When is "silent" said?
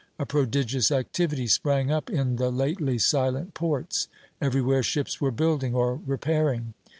2.97-3.53